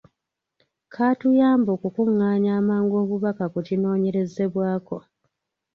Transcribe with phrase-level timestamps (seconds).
[0.93, 4.97] Kaatuyamba okukungaanya amangu obubaka ku kinoonyerezebwako.